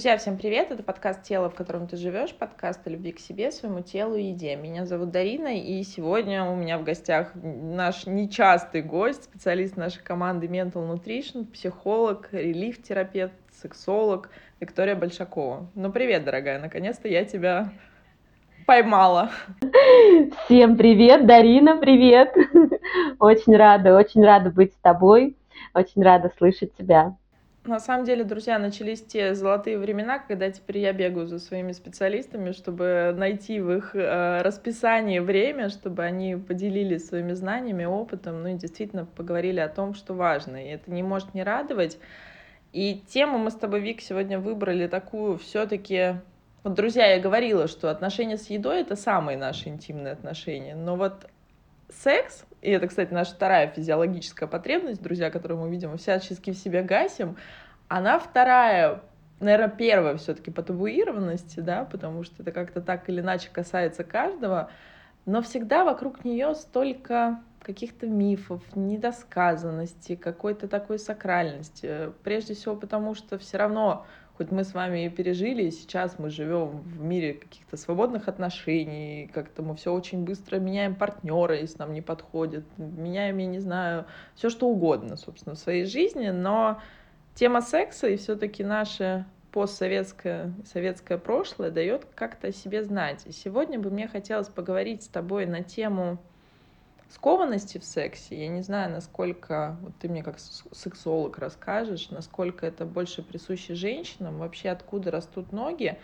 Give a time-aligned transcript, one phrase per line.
[0.00, 0.70] Друзья, всем привет!
[0.70, 4.28] Это подкаст «Тело, в котором ты живешь», подкаст о любви к себе, своему телу и
[4.28, 4.56] еде.
[4.56, 10.46] Меня зовут Дарина, и сегодня у меня в гостях наш нечастый гость, специалист нашей команды
[10.46, 15.68] Mental Nutrition, психолог, релиф-терапевт, сексолог Виктория Большакова.
[15.74, 17.70] Ну, привет, дорогая, наконец-то я тебя
[18.64, 19.28] поймала.
[20.46, 22.34] Всем привет, Дарина, привет!
[23.18, 25.36] Очень рада, очень рада быть с тобой,
[25.74, 27.16] очень рада слышать тебя.
[27.64, 32.52] На самом деле, друзья, начались те золотые времена, когда теперь я бегаю за своими специалистами,
[32.52, 38.54] чтобы найти в их э, расписании время, чтобы они поделились своими знаниями, опытом, ну и
[38.54, 40.56] действительно поговорили о том, что важно.
[40.56, 41.98] И это не может не радовать.
[42.72, 46.14] И тему мы с тобой, Вик, сегодня выбрали такую все-таки...
[46.62, 50.74] Вот, друзья, я говорила, что отношения с едой— это самые наши интимные отношения.
[50.74, 51.26] Но вот
[51.90, 56.82] секс, и это, кстати, наша вторая физиологическая потребность, друзья, которую мы, видимо, всячески в себе
[56.82, 57.36] гасим,
[57.88, 59.00] она вторая,
[59.40, 64.70] наверное, первая все-таки по табуированности, да, потому что это как-то так или иначе касается каждого,
[65.26, 72.12] но всегда вокруг нее столько каких-то мифов, недосказанности, какой-то такой сакральности.
[72.24, 74.06] Прежде всего потому, что все равно
[74.40, 79.30] хоть мы с вами и пережили, и сейчас мы живем в мире каких-то свободных отношений,
[79.34, 84.06] как-то мы все очень быстро меняем партнера, если нам не подходит, меняем, я не знаю,
[84.34, 86.80] все что угодно, собственно, в своей жизни, но
[87.34, 93.26] тема секса и все-таки наше постсоветское советское прошлое дает как-то о себе знать.
[93.26, 96.16] И сегодня бы мне хотелось поговорить с тобой на тему
[97.10, 98.38] скованности в сексе.
[98.38, 104.38] Я не знаю, насколько, вот ты мне как сексолог расскажешь, насколько это больше присуще женщинам,
[104.38, 105.98] вообще откуда растут ноги.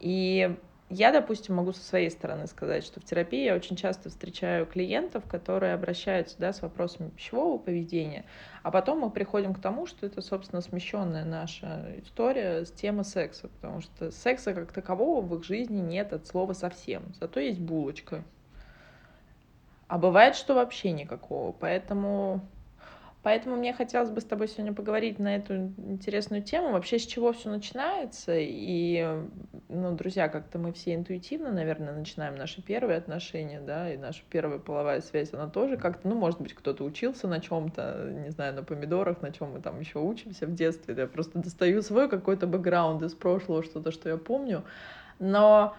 [0.00, 0.56] И
[0.90, 5.24] я, допустим, могу со своей стороны сказать, что в терапии я очень часто встречаю клиентов,
[5.26, 8.26] которые обращаются да, с вопросами пищевого поведения,
[8.62, 13.48] а потом мы приходим к тому, что это, собственно, смещенная наша история с темы секса,
[13.48, 18.22] потому что секса как такового в их жизни нет от слова совсем, зато есть булочка,
[19.88, 21.52] а бывает, что вообще никакого.
[21.52, 22.40] Поэтому,
[23.22, 26.72] поэтому мне хотелось бы с тобой сегодня поговорить на эту интересную тему.
[26.72, 28.34] Вообще, с чего все начинается.
[28.36, 29.06] И,
[29.68, 34.58] ну, друзья, как-то мы все интуитивно, наверное, начинаем наши первые отношения, да, и наша первая
[34.58, 38.62] половая связь, она тоже как-то, ну, может быть, кто-то учился на чем-то, не знаю, на
[38.62, 40.94] помидорах, на чем мы там еще учимся в детстве.
[40.96, 44.64] Я просто достаю свой какой-то бэкграунд из прошлого, что-то, что я помню.
[45.18, 45.76] Но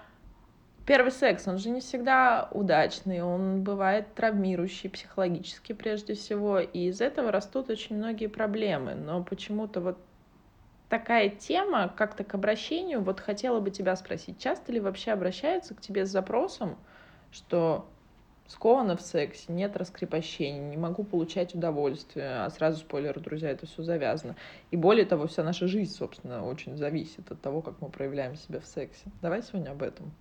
[0.86, 7.02] Первый секс, он же не всегда удачный, он бывает травмирующий психологически прежде всего, и из
[7.02, 8.94] этого растут очень многие проблемы.
[8.94, 9.98] Но почему-то вот
[10.88, 15.82] такая тема, как-то к обращению, вот хотела бы тебя спросить, часто ли вообще обращаются к
[15.82, 16.78] тебе с запросом,
[17.32, 17.88] что
[18.46, 23.82] сковано в сексе, нет раскрепощения, не могу получать удовольствие, а сразу спойлер, друзья, это все
[23.82, 24.36] завязано.
[24.70, 28.60] И более того, вся наша жизнь, собственно, очень зависит от того, как мы проявляем себя
[28.60, 29.06] в сексе.
[29.24, 30.14] Давай сегодня об этом.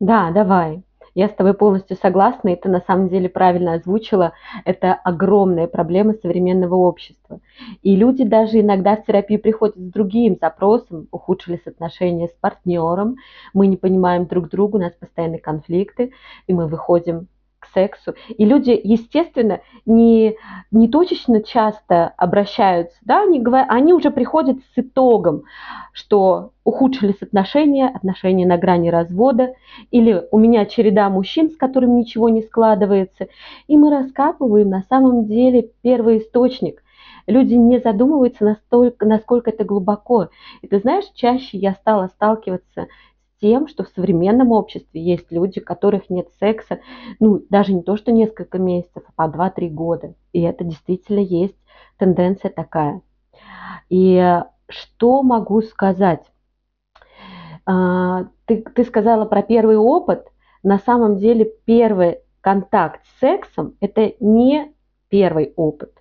[0.00, 0.82] Да, давай.
[1.14, 4.34] Я с тобой полностью согласна, и ты на самом деле правильно озвучила.
[4.64, 7.40] Это огромная проблема современного общества.
[7.82, 13.16] И люди даже иногда в терапию приходят с другим запросом, ухудшились отношения с партнером,
[13.52, 16.12] мы не понимаем друг друга, у нас постоянные конфликты,
[16.46, 17.26] и мы выходим
[17.74, 18.14] сексу.
[18.28, 20.36] И люди, естественно, не,
[20.70, 25.44] не точечно часто обращаются, да, они, говорят, они уже приходят с итогом,
[25.92, 29.54] что ухудшились отношения, отношения на грани развода,
[29.90, 33.28] или у меня череда мужчин, с которыми ничего не складывается,
[33.66, 36.82] и мы раскапываем на самом деле первый источник.
[37.28, 40.28] Люди не задумываются настолько, насколько это глубоко.
[40.62, 42.88] И ты знаешь, чаще я стала сталкиваться
[43.40, 46.80] тем, что в современном обществе есть люди, у которых нет секса,
[47.20, 50.14] ну, даже не то, что несколько месяцев, а по 2-3 года.
[50.32, 51.56] И это действительно есть
[51.98, 53.02] тенденция такая.
[53.88, 56.24] И что могу сказать?
[57.66, 60.26] А, ты, ты сказала про первый опыт.
[60.62, 64.72] На самом деле первый контакт с сексом– это не
[65.08, 65.92] первый опыт.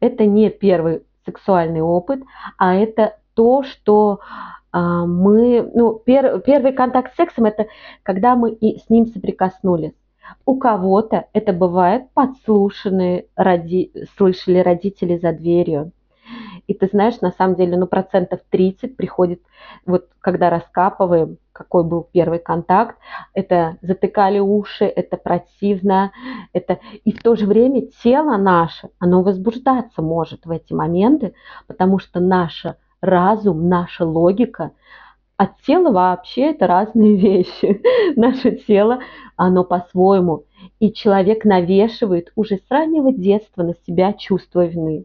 [0.00, 2.22] Это не первый сексуальный опыт,
[2.58, 4.20] а это то, что
[4.72, 7.66] мы, ну, пер, первый контакт с сексом это
[8.02, 9.92] когда мы и с ним соприкоснулись.
[10.46, 15.92] У кого-то это бывает подслушанные, роди, слышали родители за дверью.
[16.66, 19.42] И ты знаешь, на самом деле, ну, процентов 30 приходит,
[19.84, 22.96] вот когда раскапываем, какой был первый контакт,
[23.34, 26.12] это затыкали уши, это противно,
[26.52, 26.78] это...
[27.04, 31.34] И в то же время тело наше, оно возбуждаться может в эти моменты,
[31.66, 34.72] потому что наше разум, наша логика.
[35.36, 37.82] От тела вообще это разные вещи.
[38.16, 39.00] Наше тело,
[39.36, 40.44] оно по-своему.
[40.78, 45.04] И человек навешивает уже с раннего детства на себя чувство вины.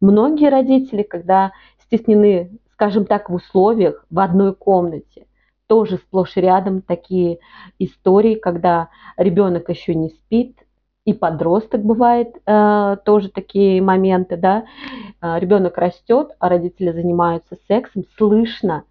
[0.00, 2.50] Многие родители, когда стеснены
[2.80, 5.26] скажем так, в условиях, в одной комнате.
[5.66, 7.38] Тоже сплошь рядом такие
[7.78, 8.88] истории, когда
[9.18, 10.56] ребенок еще не спит,
[11.04, 14.64] и подросток бывает э, тоже такие моменты, да,
[15.20, 18.84] э, ребенок растет, а родители занимаются сексом, слышно,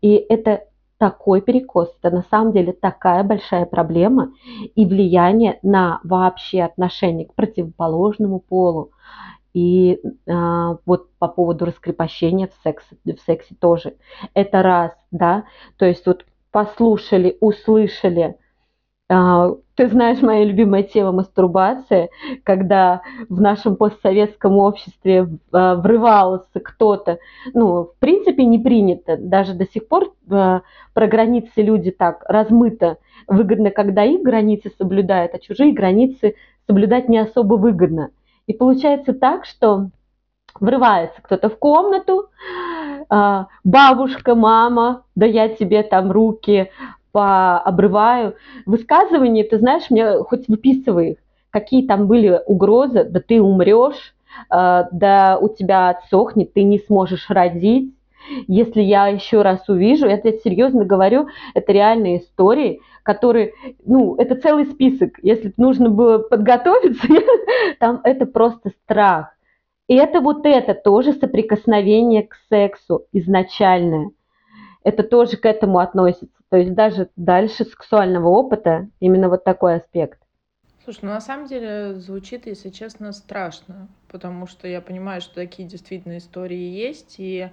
[0.00, 0.64] и это
[0.98, 4.32] такой перекос, это на самом деле такая большая проблема
[4.74, 8.90] и влияние на вообще отношение к противоположному полу.
[9.52, 13.96] И э, вот по поводу раскрепощения в сексе, в сексе тоже.
[14.34, 15.44] Это раз, да,
[15.76, 18.36] то есть вот послушали, услышали,
[19.10, 22.10] ты знаешь, моя любимая тема мастурбация,
[22.44, 27.18] когда в нашем постсоветском обществе а, врывался кто-то,
[27.52, 30.62] ну, в принципе, не принято, даже до сих пор а,
[30.94, 36.36] про границы люди так размыто, выгодно, когда их границы соблюдают, а чужие границы
[36.68, 38.10] соблюдать не особо выгодно.
[38.46, 39.88] И получается так, что
[40.60, 42.28] врывается кто-то в комнату,
[43.64, 46.70] бабушка, мама, да я тебе там руки,
[47.12, 48.36] пообрываю.
[48.66, 51.18] Высказывания, ты знаешь, мне хоть выписывай их,
[51.50, 54.14] какие там были угрозы, да ты умрешь,
[54.50, 57.94] э, да у тебя отсохнет, ты не сможешь родить.
[58.46, 63.54] Если я еще раз увижу, я тебе серьезно говорю, это реальные истории, которые,
[63.84, 65.18] ну, это целый список.
[65.22, 67.08] Если нужно было подготовиться,
[67.80, 69.34] там это просто страх.
[69.88, 74.10] И это вот это тоже соприкосновение к сексу изначальное.
[74.82, 76.40] Это тоже к этому относится.
[76.48, 80.20] То есть даже дальше сексуального опыта именно вот такой аспект.
[80.84, 85.68] Слушай, ну на самом деле звучит, если честно, страшно, потому что я понимаю, что такие
[85.68, 87.50] действительно истории есть, и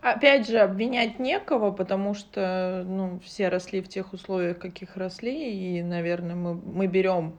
[0.00, 5.82] опять же обвинять некого, потому что ну, все росли в тех условиях, каких росли, и,
[5.82, 7.36] наверное, мы, мы берем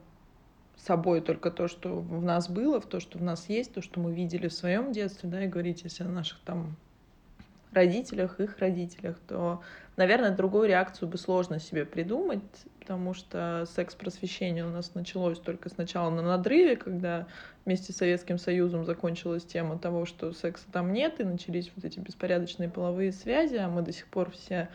[0.76, 3.82] с собой только то, что в нас было, в то, что в нас есть, то,
[3.82, 6.76] что мы видели в своем детстве, да, и говорить если о наших там
[7.72, 9.62] родителях, их родителях, то,
[9.96, 12.42] наверное, другую реакцию бы сложно себе придумать,
[12.80, 17.26] потому что секс-просвещение у нас началось только сначала на надрыве, когда
[17.64, 22.00] вместе с Советским Союзом закончилась тема того, что секса там нет, и начались вот эти
[22.00, 24.68] беспорядочные половые связи, а мы до сих пор все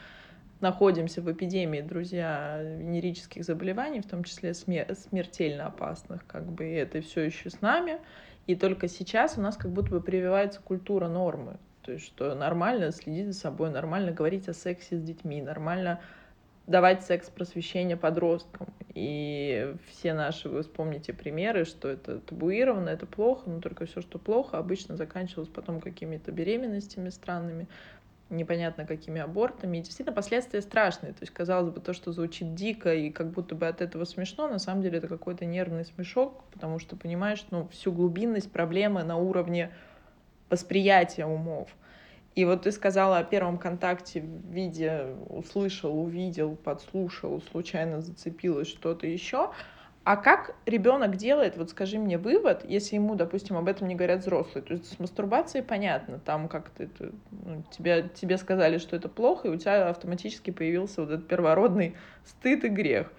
[0.59, 6.73] находимся в эпидемии, друзья, венерических заболеваний, в том числе смер смертельно опасных, как бы, и
[6.73, 7.99] это все еще с нами.
[8.47, 11.57] И только сейчас у нас как будто бы прививается культура нормы.
[11.87, 16.01] То есть, что нормально следить за собой, нормально говорить о сексе с детьми, нормально
[16.67, 18.67] давать секс-просвещение подросткам.
[18.93, 24.19] И все наши, вы вспомните примеры, что это табуировано, это плохо, но только все, что
[24.19, 27.69] плохо, обычно заканчивалось потом какими-то беременностями странными,
[28.29, 29.77] непонятно какими абортами.
[29.77, 31.13] И действительно последствия страшные.
[31.13, 34.49] То есть, казалось бы, то, что звучит дико и как будто бы от этого смешно,
[34.49, 39.15] на самом деле это какой-то нервный смешок, потому что понимаешь, ну, всю глубинность проблемы на
[39.15, 39.71] уровне
[40.49, 41.69] восприятия умов.
[42.35, 49.07] И вот ты сказала о первом контакте в виде услышал, увидел, подслушал, случайно зацепилось что-то
[49.07, 49.49] еще.
[50.03, 54.21] А как ребенок делает, вот скажи мне вывод, если ему, допустим, об этом не говорят
[54.21, 54.63] взрослые.
[54.63, 59.47] То есть с мастурбацией понятно, там как ты, ну, тебе, тебе сказали, что это плохо,
[59.47, 63.11] и у тебя автоматически появился вот этот первородный стыд и грех.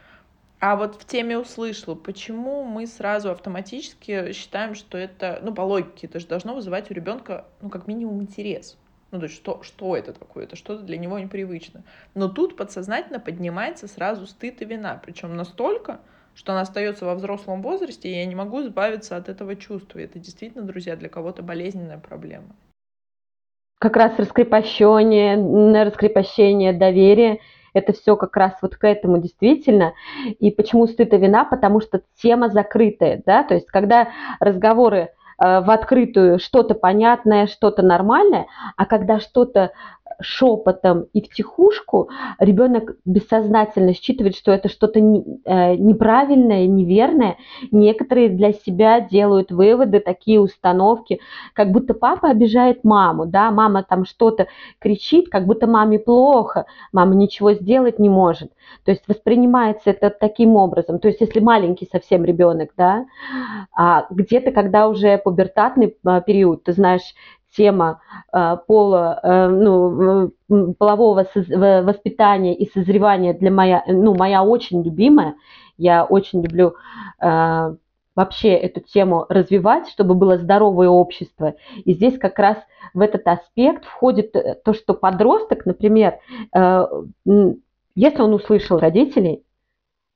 [0.61, 6.09] А вот в теме услышал, почему мы сразу автоматически считаем, что это, ну, по логике,
[6.09, 8.77] это же должно вызывать у ребенка, ну, как минимум, интерес.
[9.13, 10.45] Ну, то есть, что, что это такое?
[10.45, 11.85] Это что-то для него непривычно.
[12.15, 15.01] Но тут подсознательно поднимается сразу стыд и вина.
[15.03, 16.01] Причем настолько,
[16.35, 20.01] что она остается во взрослом возрасте, и я не могу избавиться от этого чувства.
[20.01, 22.57] И это действительно, друзья, для кого-то болезненная проблема.
[23.79, 27.39] Как раз раскрепощение, раскрепощение доверия–
[27.75, 29.95] это все как раз вот к этому действительно.
[30.39, 31.45] И почему стыд и вина?
[31.45, 34.09] Потому что тема закрытая, да, то есть когда
[34.41, 35.09] разговоры э,
[35.39, 38.47] в открытую что-то понятное, что-то нормальное,
[38.77, 39.73] а когда что-то
[40.21, 47.37] шепотом и втихушку, ребенок бессознательно считывает, что это что-то э, неправильное, неверное.
[47.71, 51.21] Некоторые для себя делают выводы, такие установки,
[51.55, 54.49] как будто папа обижает маму, да, мама там что-то
[54.79, 58.51] кричит, как будто маме плохо, мама ничего сделать не может.
[58.85, 60.99] То есть воспринимается это таким образом.
[60.99, 63.07] То есть если маленький совсем ребенок, да,
[63.73, 67.15] а где-то, когда уже пубертатный а, период, ты знаешь,
[67.57, 68.01] тема
[68.33, 70.33] э, пола, э, ну,
[70.79, 75.35] полового воспитания и созревания для моя, ну, моя очень любимая.
[75.77, 76.75] Я очень люблю
[77.21, 77.75] э,
[78.15, 81.55] вообще эту тему развивать, чтобы было здоровое общество.
[81.85, 82.57] И здесь как раз
[82.95, 86.19] в этот аспект входит то, что подросток, например,
[86.55, 89.45] если он услышал родителей,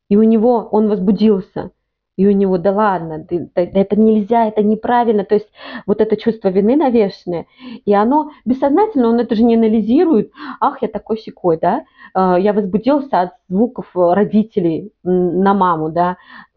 [0.09, 1.71] и у него он возбудился,
[2.17, 5.49] и у него, да ладно, ты, это нельзя, это неправильно, то есть
[5.87, 7.47] вот это чувство вины навешенное,
[7.85, 12.53] и оно бессознательно, он это же не анализирует, ах, я такой секой, да, а, я
[12.53, 16.17] возбудился от звуков родителей на маму, да,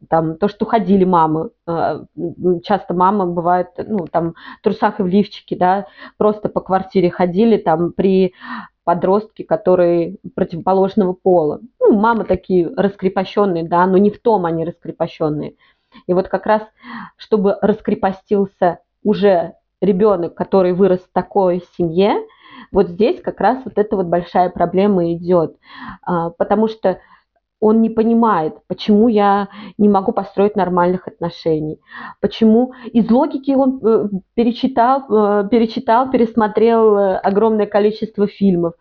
[0.10, 2.04] там, то, что ходили мамы, а,
[2.64, 7.58] часто мамы бывают, ну, там, в трусах и в лифчике, да, просто по квартире ходили,
[7.58, 8.34] там, при
[8.86, 11.60] подростки, которые противоположного пола.
[11.80, 15.56] Ну, мамы такие раскрепощенные, да, но не в том они раскрепощенные.
[16.08, 16.62] И вот как раз,
[17.18, 22.26] чтобы раскрепостился уже ребенок, который вырос в такой семье,
[22.72, 25.58] вот здесь как раз вот эта вот большая проблема идет.
[26.02, 27.00] А, потому что
[27.66, 29.48] он не понимает, почему я
[29.80, 31.80] не могу построить нормальных отношений,
[32.22, 38.74] почему из логики он э, перечитал, э, перечитал, пересмотрел э, огромное количество фильмов,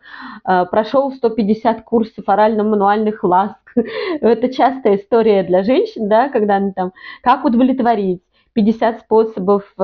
[0.45, 3.57] прошел 150 курсов орально-мануальных ласк.
[4.21, 8.21] Это частая история для женщин, да, когда они там, как удовлетворить,
[8.53, 9.75] 50 способов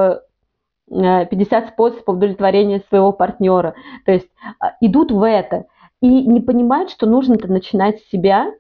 [0.91, 3.75] 50 способов удовлетворения своего партнера.
[4.05, 4.29] То есть
[4.83, 5.65] идут в это
[6.03, 8.53] и не понимают, что нужно-то начинать с себя,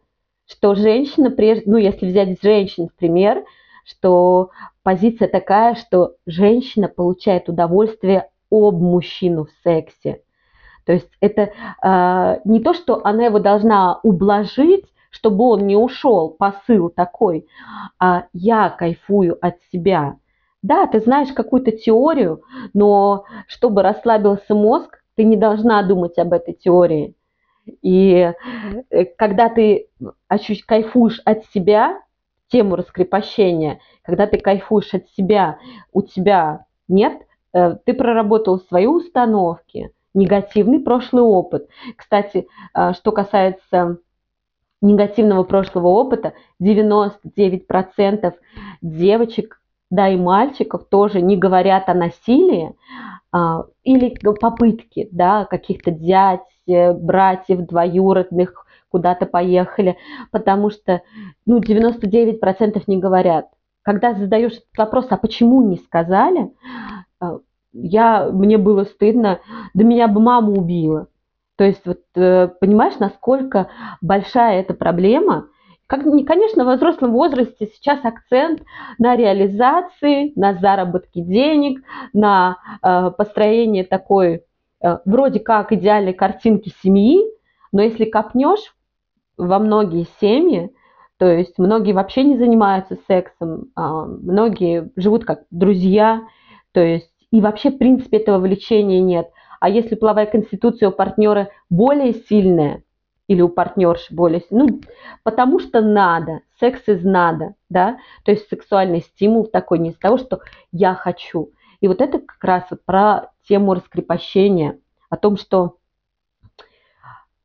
[0.50, 1.32] что женщина,
[1.66, 3.44] ну, если взять женщин в пример,
[3.84, 4.50] что
[4.82, 10.22] позиция такая, что женщина получает удовольствие об мужчину в сексе.
[10.84, 11.50] То есть это
[11.82, 17.46] э, не то, что она его должна ублажить, чтобы он не ушел, посыл такой,
[17.98, 20.16] а я кайфую от себя.
[20.62, 22.42] Да, ты знаешь какую-то теорию,
[22.74, 27.14] но чтобы расслабился мозг, ты не должна думать об этой теории.
[27.82, 28.32] И
[28.90, 29.88] э, когда ты
[30.28, 30.64] ощущ...
[30.64, 32.00] кайфуешь от себя,
[32.48, 35.58] тему раскрепощения, когда ты кайфуешь от себя,
[35.92, 41.68] у тебя нет, э, ты проработал свои установки, негативный прошлый опыт.
[41.96, 43.98] Кстати, э, что касается
[44.82, 48.34] негативного прошлого опыта, 99%
[48.80, 52.74] девочек, да и мальчиков тоже не говорят о насилии
[53.32, 56.40] а, или попытки да, каких-то дядь,
[56.92, 59.96] братьев двоюродных куда-то поехали,
[60.30, 61.02] потому что
[61.46, 63.46] ну, 99% не говорят.
[63.82, 66.50] Когда задаешь этот вопрос, а почему не сказали,
[67.20, 67.38] э,
[67.72, 69.40] я, мне было стыдно,
[69.74, 71.06] да меня бы мама убила.
[71.56, 73.68] То есть, вот, э, понимаешь, насколько
[74.00, 75.46] большая эта проблема.
[75.86, 78.62] Как, конечно, в взрослом возрасте сейчас акцент
[78.98, 84.44] на реализации, на заработке денег, на э, построение такой
[85.04, 87.20] вроде как идеальной картинки семьи,
[87.72, 88.74] но если копнешь
[89.36, 90.72] во многие семьи,
[91.18, 96.22] то есть многие вообще не занимаются сексом, а многие живут как друзья,
[96.72, 99.30] то есть и вообще в принципе этого влечения нет.
[99.60, 102.82] А если половая конституция у партнера более сильная
[103.28, 104.80] или у партнерши более ну,
[105.22, 110.16] потому что надо, секс из надо, да, то есть сексуальный стимул такой не из того,
[110.16, 110.40] что
[110.72, 111.50] я хочу.
[111.80, 115.76] И вот это как раз вот про тему раскрепощения, о том, что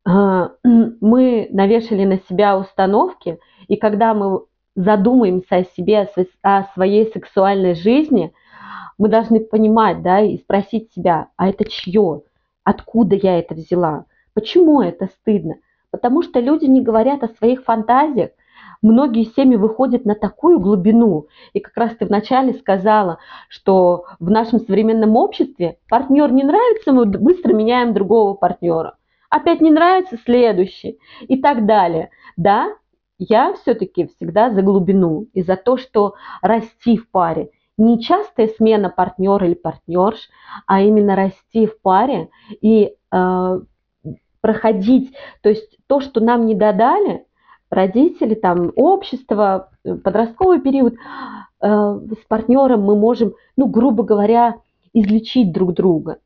[0.06, 4.42] а, мы навешали на себя установки, и когда мы
[4.76, 6.10] задумаемся о себе,
[6.42, 8.34] о своей сексуальной жизни,
[8.98, 12.22] мы должны понимать, да, и спросить себя, а это чье?
[12.64, 14.06] Откуда я это взяла?
[14.34, 15.56] Почему это стыдно?
[15.92, 18.32] Потому что люди не говорят о своих фантазиях.
[18.82, 21.28] Многие семьи выходят на такую глубину.
[21.54, 27.06] И как раз ты вначале сказала, что в нашем современном обществе партнер не нравится, мы
[27.06, 28.96] быстро меняем другого партнера
[29.36, 32.10] опять не нравится следующий и так далее.
[32.38, 32.70] Да,
[33.18, 37.50] я все-таки всегда за глубину и за то, что расти в паре.
[37.78, 40.30] Не частая смена партнера или партнерш,
[40.66, 42.30] а именно расти в паре
[42.62, 43.60] и э,
[44.40, 47.26] проходить, то есть то, что нам не додали,
[47.70, 50.98] родители, там, общество, подростковый период, э,
[51.68, 54.56] с партнером мы можем, ну, грубо говоря,
[54.94, 56.20] излечить друг друга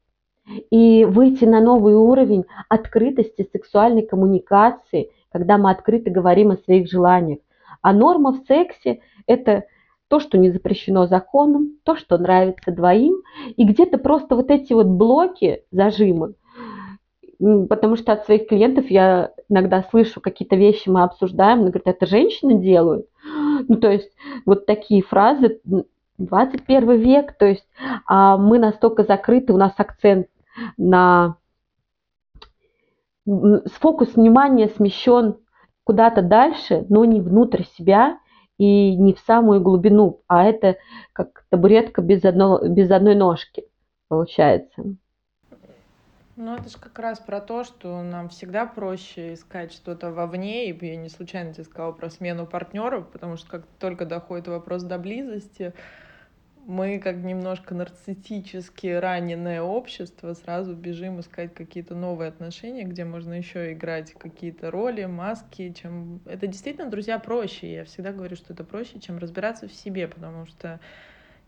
[0.71, 7.39] и выйти на новый уровень открытости сексуальной коммуникации, когда мы открыто говорим о своих желаниях.
[7.81, 9.65] А норма в сексе– это
[10.07, 13.21] то, что не запрещено законом, то, что нравится двоим,
[13.55, 16.33] и где-то просто вот эти вот блоки, зажимы,
[17.39, 22.05] потому что от своих клиентов я иногда слышу какие-то вещи, мы обсуждаем, они говорят, это
[22.05, 23.07] женщины делают.
[23.67, 24.09] Ну, то есть
[24.45, 25.59] вот такие фразы,
[26.17, 27.67] 21 век, то есть
[28.05, 30.27] а мы настолько закрыты, у нас акцент
[30.77, 31.35] на
[33.25, 35.37] фокус внимания смещен
[35.83, 38.17] куда-то дальше, но не внутрь себя
[38.57, 40.77] и не в самую глубину, а это
[41.13, 43.65] как табуретка без, одно, без одной ножки
[44.07, 44.95] получается.
[46.41, 50.85] Ну, это же как раз про то, что нам всегда проще искать что-то вовне, и
[50.85, 54.97] я не случайно тебе сказала про смену партнеров, потому что как только доходит вопрос до
[54.97, 55.73] близости,
[56.65, 63.73] мы как немножко нарциссически раненое общество сразу бежим искать какие-то новые отношения, где можно еще
[63.73, 66.21] играть какие-то роли, маски, чем...
[66.25, 67.69] Это действительно, друзья, проще.
[67.69, 70.79] Я всегда говорю, что это проще, чем разбираться в себе, потому что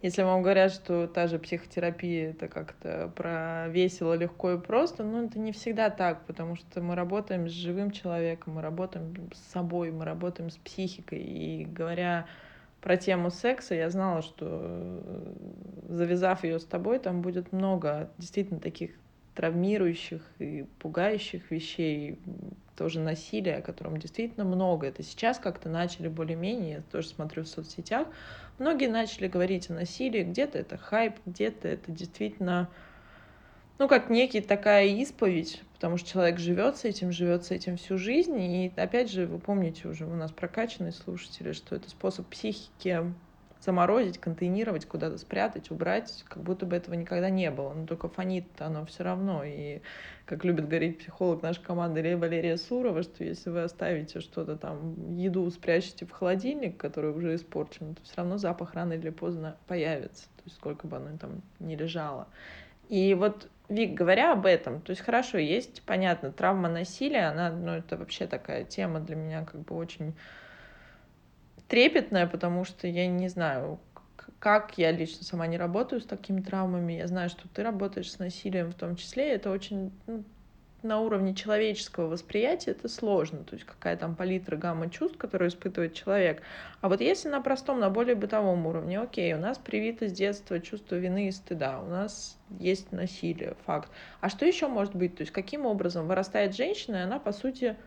[0.02, 5.26] если вам говорят, что та же психотерапия это как-то про весело, легко и просто, ну
[5.26, 9.92] это не всегда так, потому что мы работаем с живым человеком, мы работаем с собой,
[9.92, 11.20] мы работаем с психикой.
[11.20, 12.26] И говоря
[12.82, 15.34] про тему секса, я знала, что э,
[15.90, 18.92] завязав ее с тобой, там будет много действительно таких
[19.36, 22.18] травмирующих и пугающих вещей,
[22.82, 24.88] тоже насилия, о котором действительно много.
[24.88, 28.08] Это сейчас как-то начали более-менее, я тоже смотрю в соцсетях,
[28.58, 32.72] многие начали говорить о насилии, где-то это хайп, где-то это действительно,
[33.78, 38.00] ну, как некий такая исповедь, потому что человек живет с этим, живет с этим всю
[38.00, 43.14] жизнь, и опять же, вы помните уже, у нас прокачанные слушатели, что это способ психики
[43.62, 47.74] заморозить, контейнировать, куда-то спрятать, убрать, как будто бы этого никогда не было.
[47.74, 49.44] Но только фонит оно все равно.
[49.44, 49.82] И
[50.26, 55.50] как любит говорить психолог нашей команды Валерия Сурова, что если вы оставите что-то там, еду
[55.52, 60.26] спрячете в холодильник, который уже испорчен, то все равно запах рано или поздно появится.
[60.38, 62.28] То есть сколько бы оно там ни лежало.
[62.90, 67.72] И вот Вик, говоря об этом, то есть хорошо, есть, понятно, травма насилия, она, ну,
[67.72, 70.14] это вообще такая тема для меня как бы очень
[71.72, 73.80] трепетная, потому что я не знаю,
[74.40, 76.94] как я лично сама не работаю с такими травмами.
[76.94, 79.30] Я знаю, что ты работаешь с насилием в том числе.
[79.30, 80.26] Это очень ну,
[80.84, 83.46] на уровне человеческого восприятия это сложно.
[83.46, 86.42] То есть какая там палитра, гамма чувств, которые испытывает человек.
[86.82, 90.60] А вот если на простом, на более бытовом уровне, окей, у нас привито с детства
[90.60, 93.90] чувство вины и стыда, у нас есть насилие, факт.
[94.20, 95.16] А что еще может быть?
[95.16, 97.78] То есть каким образом вырастает женщина, и она, по сути,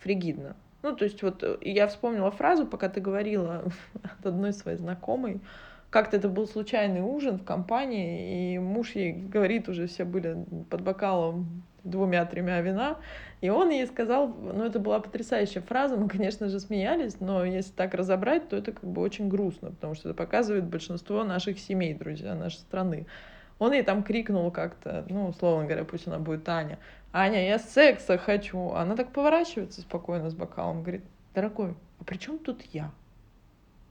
[0.00, 0.56] фригидна?
[0.82, 3.64] Ну, то есть вот э, я вспомнила фразу, пока ты говорила
[4.02, 5.40] от одной своей знакомой,
[5.90, 10.82] как-то это был случайный ужин в компании, и муж ей говорит, уже все были под
[10.82, 12.98] бокалом двумя-тремя вина,
[13.40, 17.72] и он ей сказал, ну это была потрясающая фраза, мы, конечно же, смеялись, но если
[17.72, 21.94] так разобрать, то это как бы очень грустно, потому что это показывает большинство наших семей,
[21.94, 23.06] друзья, нашей страны.
[23.60, 26.78] Он ей там крикнул как-то, ну, условно говоря, пусть она будет Аня,
[27.12, 28.70] Аня, я секса хочу.
[28.70, 31.02] Она так поворачивается спокойно с бокалом, говорит,
[31.34, 32.90] дорогой, а при чем тут я?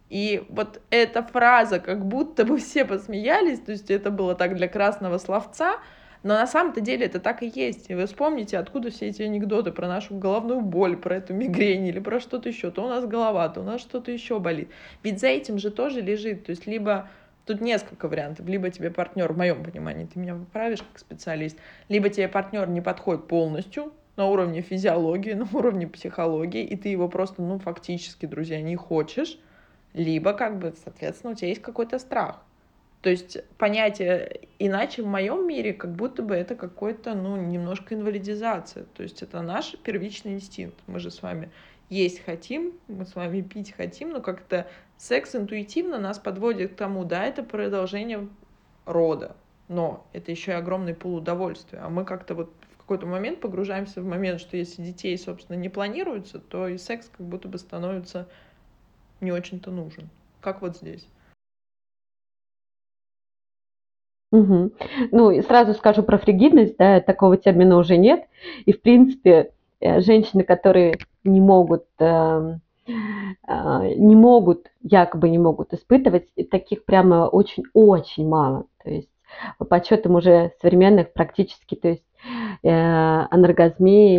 [0.10, 4.68] И вот эта фраза, как будто бы все посмеялись, то есть это было так для
[4.68, 5.78] красного словца,
[6.24, 7.92] но на самом-то деле это так и есть.
[7.92, 12.00] И вы вспомните, откуда все эти анекдоты про нашу головную боль, про эту мигрень или
[12.00, 12.72] про что-то еще.
[12.72, 14.70] То у нас голова, то у нас что-то еще болит.
[15.04, 16.46] Ведь за этим же тоже лежит.
[16.46, 17.08] То есть либо
[17.50, 18.46] Тут несколько вариантов.
[18.46, 21.58] Либо тебе партнер, в моем понимании, ты меня поправишь как специалист,
[21.88, 27.10] либо тебе партнер не подходит полностью на уровне физиологии, на уровне психологии, и ты его
[27.10, 29.40] просто, ну, фактически, друзья, не хочешь,
[29.96, 32.44] либо, как бы, соответственно, у тебя есть какой-то страх.
[33.02, 38.86] То есть понятие иначе в моем мире, как будто бы это какой-то, ну, немножко инвалидизация.
[38.94, 40.78] То есть это наш первичный инстинкт.
[40.86, 41.50] Мы же с вами
[41.90, 44.68] есть хотим, мы с вами пить хотим, но как-то
[45.00, 48.28] секс интуитивно нас подводит к тому, да, это продолжение
[48.86, 49.36] рода,
[49.68, 51.80] но это еще и огромный пул удовольствия.
[51.80, 55.70] А мы как-то вот в какой-то момент погружаемся в момент, что если детей, собственно, не
[55.70, 58.28] планируется, то и секс как будто бы становится
[59.22, 60.10] не очень-то нужен.
[60.42, 61.08] Как вот здесь?
[64.32, 64.72] Угу.
[65.12, 68.28] Ну, и сразу скажу про фригидность, да, такого термина уже нет.
[68.66, 72.60] И, в принципе, э, женщины, которые не могут, а,
[73.48, 78.66] не могут, якобы не могут испытывать, таких прямо очень-очень мало.
[78.84, 79.10] То есть
[79.58, 82.04] по подсчетам уже современных практически, то есть
[82.64, 82.70] э,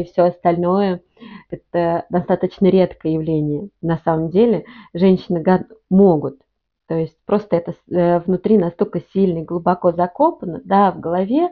[0.00, 1.02] и все остальное,
[1.50, 3.68] это достаточно редкое явление.
[3.82, 5.42] На самом деле женщины
[5.90, 6.38] могут,
[6.86, 11.50] то есть просто это э, внутри настолько сильно и глубоко закопано, да, в голове,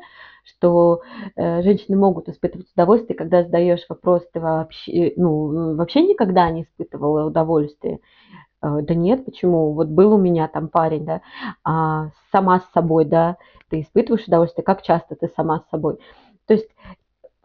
[0.49, 1.03] что
[1.37, 7.27] э, женщины могут испытывать удовольствие, когда задаешь вопрос, ты вообще, ну, вообще никогда не испытывала
[7.27, 8.01] удовольствие.
[8.63, 9.73] Э, да нет, почему?
[9.73, 11.21] Вот был у меня там парень, да,
[11.65, 13.37] а сама с собой, да,
[13.69, 15.99] ты испытываешь удовольствие, как часто ты сама с собой.
[16.47, 16.69] То есть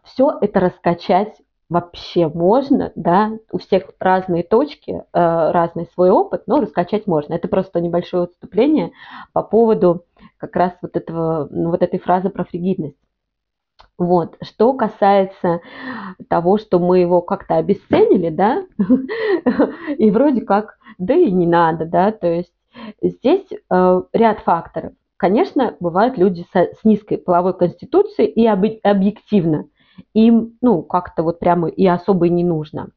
[0.02, 1.36] все это раскачать
[1.68, 7.34] вообще можно, да, у всех разные точки, э, разный свой опыт, но раскачать можно.
[7.34, 8.92] Это просто небольшое отступление
[9.32, 10.04] по поводу
[10.38, 12.96] как раз вот, этого, ну, вот этой фразы про фригидность.
[13.98, 14.36] Вот.
[14.42, 15.60] Что касается
[16.28, 18.64] того, что мы его как-то обесценили, да,
[19.98, 22.52] и вроде как, да и не надо, да, то есть
[23.00, 24.92] здесь э, ряд факторов.
[25.16, 29.66] конечно, бывают люди со, с низкой половой конституцией и об, объективно.
[30.12, 32.88] Им, ну, как-то вот прямо и особо и не нужно.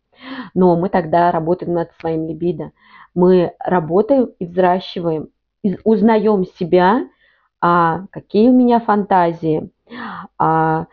[0.55, 2.71] Но мы тогда работаем над своим либидо.
[3.13, 5.29] Мы работаем и взращиваем,
[5.63, 7.07] и узнаем себя,
[7.61, 9.69] а какие у меня фантазии,
[10.37, 10.87] а,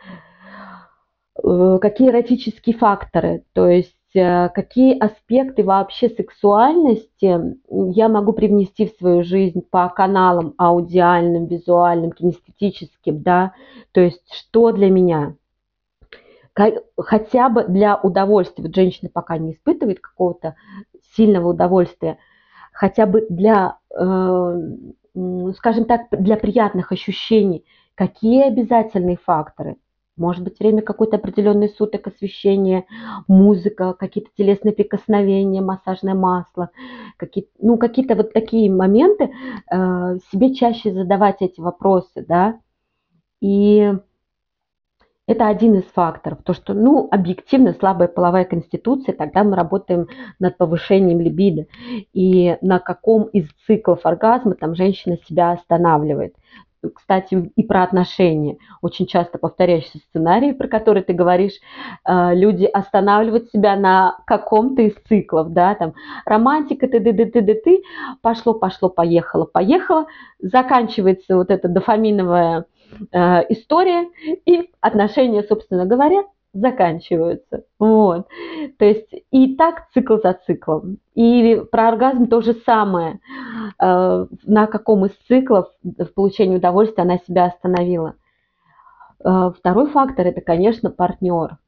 [1.43, 8.99] э, какие эротические факторы, то есть э, какие аспекты вообще сексуальности я могу привнести в
[8.99, 13.53] свою жизнь по каналам аудиальным, визуальным, кинестетическим, да,
[13.93, 15.37] то есть что для меня?
[16.97, 18.63] Хотя бы для удовольствия.
[18.63, 20.55] Вот женщина пока не испытывает какого-то
[21.17, 22.19] сильного удовольствия,
[22.73, 24.61] хотя бы для, э,
[25.57, 27.65] скажем так, для приятных ощущений.
[27.95, 29.77] Какие обязательные факторы?
[30.17, 32.85] Может быть, время какой-то определенный суток, освещение,
[33.27, 36.71] музыка, какие-то телесные прикосновения, массажное масло,
[37.17, 39.25] какие, ну, какие-то вот такие моменты,
[39.71, 42.61] э, себе чаще задавать эти вопросы, да,
[43.41, 43.93] и
[45.27, 46.39] это один из факторов.
[46.45, 50.09] То, что, ну, объективно слабая половая конституция, тогда мы работаем
[50.39, 51.67] над повышением либидо.
[52.13, 56.35] И на каком из циклов оргазма там женщина себя останавливает.
[56.91, 58.59] Кстати, и про отношения.
[58.83, 61.55] Очень часто повторяющийся сценарий, про который ты говоришь,
[62.07, 65.95] э, люди останавливают себя на каком-то из циклов, да, там,
[66.25, 67.83] романтика, ты, ты, ты, ты, ты, ты,
[68.23, 70.07] пошло, пошло, поехало, поехало,
[70.41, 72.67] заканчивается вот эта дофаминовая
[73.13, 74.09] Э, история,
[74.47, 77.65] и отношения, собственно говоря, заканчиваются.
[77.79, 78.29] Вот.
[78.79, 80.99] То есть и так цикл за циклом.
[81.15, 83.21] И про оргазм то же самое.
[83.81, 88.15] Э, на каком из циклов в получении удовольствия она себя остановила.
[89.25, 91.59] Э, второй фактор– это, конечно, партнер.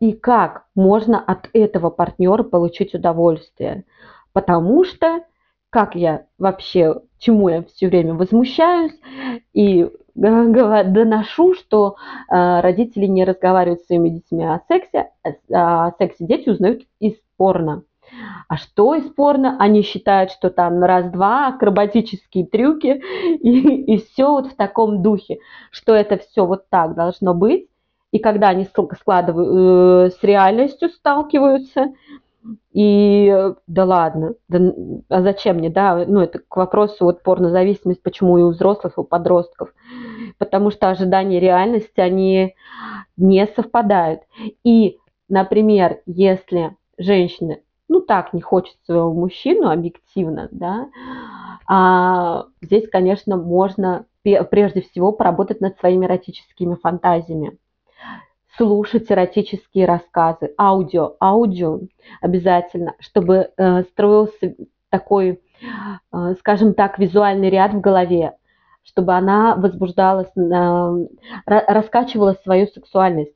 [0.00, 3.84] И как можно от этого партнера получить удовольствие?
[4.32, 5.20] Потому что
[5.76, 8.98] как я вообще, чему я все время возмущаюсь
[9.52, 9.90] и
[10.86, 11.96] доношу, что
[12.30, 15.10] э, родители не разговаривают с своими детьми о сексе,
[15.52, 17.82] а о сексе дети узнают из порно.
[18.48, 19.56] А что из порно?
[19.58, 23.02] Они считают, что там раз-два акробатические трюки
[23.40, 25.38] и, и все вот в таком духе,
[25.70, 27.68] что это все вот так должно быть.
[28.12, 31.92] И когда они складывают, э, с реальностью сталкиваются,
[32.72, 34.72] и да ладно, да,
[35.08, 39.00] а зачем мне, да, ну это к вопросу вот порнозависимость, почему и у взрослых, и
[39.00, 39.72] у подростков,
[40.38, 42.54] потому что ожидания реальности, они
[43.16, 44.22] не совпадают.
[44.64, 50.88] И, например, если женщина, ну так не хочет своего мужчину объективно, да,
[51.68, 54.06] а здесь, конечно, можно
[54.50, 57.58] прежде всего поработать над своими эротическими фантазиями
[58.56, 61.80] слушать эротические рассказы, аудио, аудио
[62.20, 64.54] обязательно, чтобы э, строился
[64.90, 65.40] такой,
[66.12, 68.36] э, скажем так, визуальный ряд в голове,
[68.82, 71.06] чтобы она возбуждалась, э,
[71.46, 73.34] раскачивала свою сексуальность.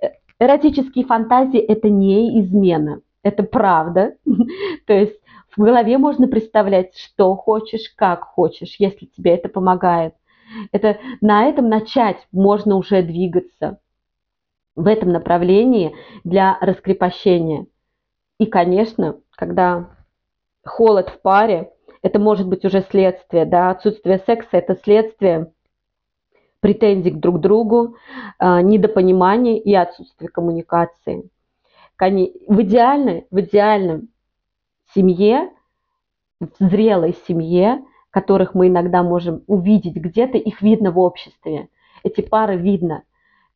[0.00, 4.14] Э, эротические фантазии– это не измена, это правда.
[4.86, 5.18] То есть
[5.56, 10.14] в голове можно представлять, что хочешь, как хочешь, если тебе это помогает.
[10.72, 13.78] Это на этом начать можно уже двигаться
[14.80, 17.66] в этом направлении для раскрепощения.
[18.38, 19.90] И, конечно, когда
[20.64, 25.52] холод в паре, это может быть уже следствие, да, отсутствие секса– это следствие
[26.60, 27.96] претензий к друг другу,
[28.38, 31.30] а, недопонимания и отсутствия коммуникации.
[31.98, 34.08] В идеальной, в идеальном
[34.94, 35.50] семье,
[36.40, 41.68] в зрелой семье, которых мы иногда можем увидеть где-то, их видно в обществе.
[42.02, 43.02] Эти пары видно.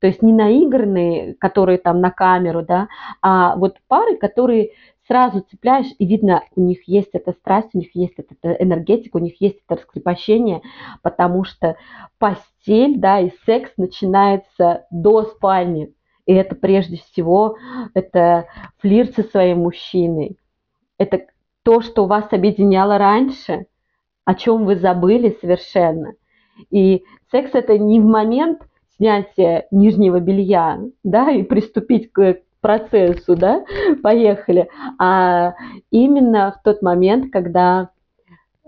[0.04, 2.88] То есть не наигранные, которые там на камеру, да,
[3.22, 4.72] а вот пары, которые
[5.08, 9.20] сразу цепляешь, и видно, у них есть эта страсть, у них есть эта энергетика, у
[9.20, 10.60] них есть это раскрепощение,
[11.00, 11.76] потому что
[12.18, 15.94] постель, да, и секс начинается до спальни.
[16.26, 17.56] И это прежде всего,
[17.94, 18.44] это
[18.82, 20.36] флирт со своим мужчиной.
[20.98, 21.28] Это
[21.62, 23.68] то, что вас объединяло раньше,
[24.26, 26.12] о чем вы забыли совершенно.
[26.68, 28.60] И секс это не в момент–
[28.96, 33.64] снятия нижнего белья, да, и приступить к процессу, да,
[34.02, 35.54] поехали, а
[35.90, 37.90] именно в тот момент, когда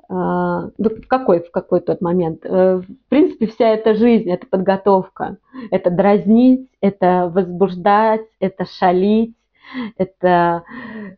[0.09, 2.45] а, ну, в какой, в какой тот момент?
[2.45, 5.39] Э, в принципе, вся эта жизнь, это подготовка.
[5.71, 9.35] Это дразнить, это возбуждать, это шалить,
[9.97, 10.65] это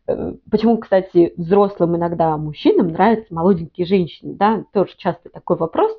[0.07, 5.91] э, почему, кстати, взрослым иногда мужчинам нравятся молоденькие женщины, да, тоже часто такой вопрос,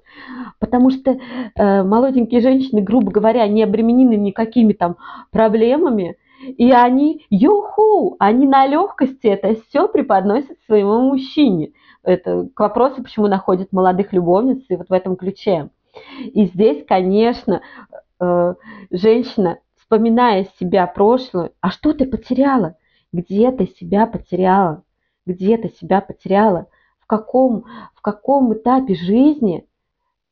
[0.58, 1.12] потому что
[1.54, 4.96] э, молоденькие женщины, грубо говоря, не обременены никакими там
[5.30, 11.72] проблемами, и они, юху, они на легкости это все преподносят своему мужчине.
[12.02, 15.68] это к вопросу, почему находят молодых любовниц, и вот в этом ключе.
[16.22, 17.60] И здесь, конечно,
[18.20, 18.54] э,
[18.90, 19.58] женщина,
[19.90, 22.76] вспоминая себя прошлое, а что ты потеряла?
[23.12, 24.84] Где ты себя потеряла?
[25.26, 26.68] Где ты себя потеряла?
[27.00, 27.64] В каком,
[27.96, 29.66] в каком этапе жизни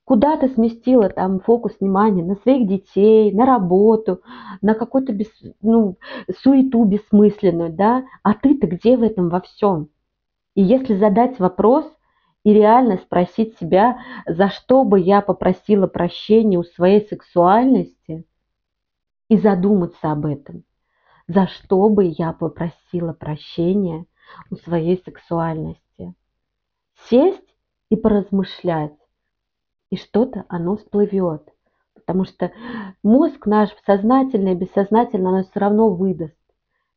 [0.05, 4.23] куда ты сместила там фокус внимания на своих детей, на работу,
[4.63, 5.29] на какую-то бес,
[5.61, 5.99] ну,
[6.41, 8.05] суету бессмысленную, да?
[8.23, 9.89] А ты-то где в этом во всем?
[10.55, 11.85] И если задать вопрос
[12.45, 18.25] и реально спросить себя, за что бы я попросила прощения у своей сексуальности,
[19.29, 20.65] и задуматься об этом,
[21.27, 24.07] за что бы я попросила прощения
[24.51, 26.15] у своей сексуальности.
[27.09, 27.55] Сесть
[27.91, 28.95] и поразмышлять,
[29.91, 31.49] и что-то оно всплывет.
[31.95, 32.53] Потому что
[33.03, 36.35] мозг наш сознательно и бессознательно, оно все равно выдаст.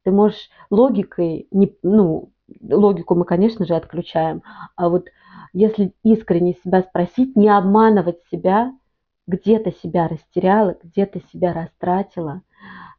[0.04, 4.42] Ты можешь логикой, не, ну, логику мы, конечно же, отключаем,
[4.76, 5.08] а вот
[5.54, 8.74] если искренне себя спросить, не обманывать себя,
[9.28, 12.42] где ты себя растеряла, где ты себя растратила,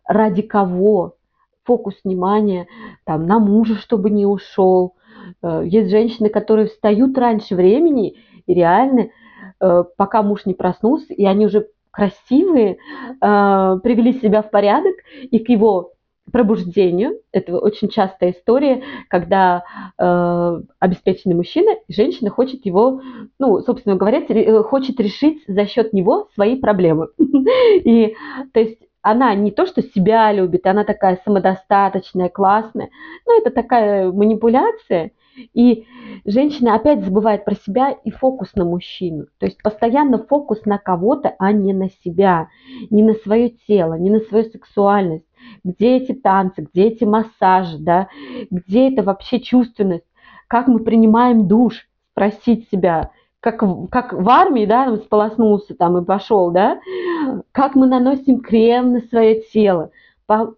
[0.06, 1.16] ради кого,
[1.64, 2.66] фокус внимания
[3.04, 4.96] там, на мужа, чтобы не ушел.
[5.42, 9.10] Э, есть женщины, которые встают раньше времени и реально
[9.62, 12.76] Э, пока муж не проснулся, и они уже красивые, э,
[13.20, 15.92] привели себя в порядок, и к его
[16.30, 19.64] пробуждению, это очень частая история, когда
[19.98, 23.02] э, обеспеченный мужчина, женщина хочет его,
[23.38, 24.22] ну, собственно говоря,
[24.62, 27.08] хочет решить за счет него свои проблемы.
[27.84, 28.14] И,
[28.52, 32.88] то есть, она не то, что себя любит, она такая самодостаточная, классная,
[33.26, 35.10] но это такая манипуляция,
[35.54, 35.86] и
[36.24, 39.26] женщина опять забывает про себя и фокус на мужчину.
[39.38, 42.48] То есть постоянно фокус на кого-то, а не на себя,
[42.90, 45.26] не на свое тело, не на свою сексуальность.
[45.64, 48.08] Где эти танцы, где эти массажи, да?
[48.50, 50.06] где это вообще чувственность,
[50.48, 56.04] как мы принимаем душ, спросить себя, как, как в армии, да, он сполоснулся там и
[56.04, 56.78] пошел, да,
[57.50, 59.90] как мы наносим крем на свое тело.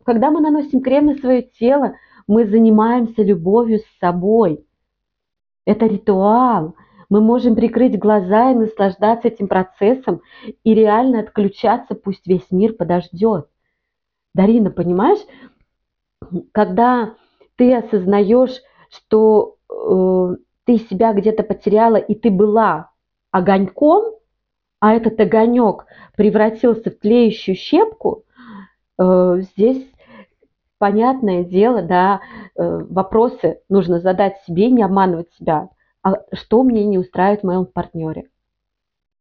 [0.05, 1.95] Когда мы наносим крем на свое тело,
[2.27, 4.65] мы занимаемся любовью с собой.
[5.67, 6.75] Это ритуал.
[7.09, 10.21] Мы можем прикрыть глаза и наслаждаться этим процессом
[10.63, 13.47] и реально отключаться, пусть весь мир подождет.
[14.35, 15.21] Дарина, понимаешь,
[16.53, 17.15] когда
[17.57, 18.61] ты осознаешь,
[18.91, 22.91] что э, ты себя где-то потеряла и ты была
[23.31, 24.15] огоньком,
[24.81, 28.25] а этот огонек превратился в тлеющую щепку,
[28.99, 29.87] э, здесь
[30.79, 32.21] понятное дело, да,
[32.57, 35.71] э, вопросы нужно задать себе, не обманывать себя.
[36.03, 38.29] А что мне не устраивает в моем партнере?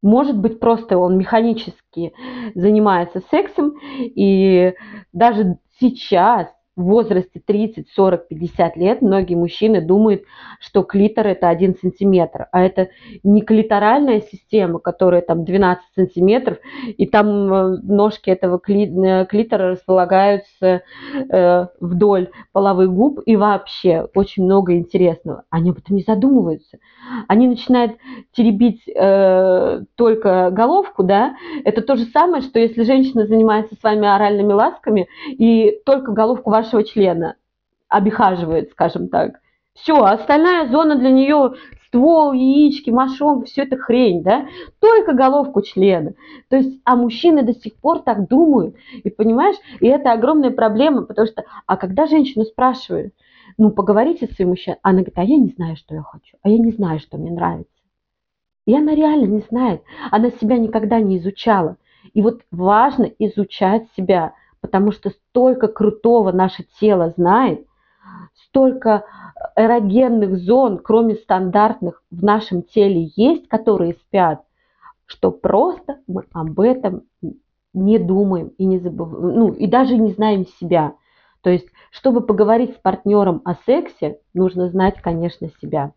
[0.02, 2.14] Может быть, просто он механически
[2.56, 4.74] занимается сексом, и
[5.14, 10.24] даже сейчас в возрасте 30, 40, 50 лет многие мужчины думают,
[10.60, 12.90] что клитор это 1 сантиметр, а это
[13.24, 20.82] не клиторальная система, которая там 12 сантиметров, и там э, ножки этого э, клитора располагаются
[21.14, 25.44] э, вдоль половых губ, и вообще очень много интересного.
[25.50, 26.78] Они об этом не задумываются.
[27.28, 27.94] Они начинают
[28.32, 28.84] теребить
[29.96, 35.08] только головку, да, это то же самое, что если женщина занимается с вами оральными ласками,
[35.28, 37.36] и только головку вашей вашего члена
[37.90, 39.40] обихаживает, скажем так.
[39.74, 41.54] Все, остальная зона для нее
[41.88, 44.48] ствол, яички, мошонка, все это хрень, да,
[44.80, 46.14] только головку члена.
[46.50, 51.04] То есть, а мужчины до сих пор так думают, и понимаешь, и это огромная проблема,
[51.04, 53.14] потому что, а когда женщину спрашивают,
[53.58, 56.50] ну, поговорите с своим мужчиной, она говорит, а я не знаю, что я хочу, а
[56.50, 57.72] я не знаю, что мне нравится.
[58.66, 61.78] И она реально не знает, она себя никогда не изучала.
[62.14, 67.68] И вот важно изучать себя, потому что столько крутого наше тело знает,
[68.48, 69.04] столько
[69.58, 74.42] эрогенных зон, кроме стандартных, в нашем теле есть, которые спят,
[75.06, 77.04] что просто мы об этом
[77.74, 80.94] не думаем и не забываем, ну и даже не знаем себя.
[81.42, 85.92] То есть, чтобы поговорить с партнером о сексе, нужно знать, конечно, себя.